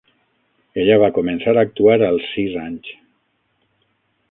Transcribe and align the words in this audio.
Ella 0.83 0.95
va 1.03 1.09
començar 1.17 1.53
a 1.59 1.65
actuar 1.69 1.99
als 2.09 2.27
sis 2.33 2.59
anys. 2.65 2.91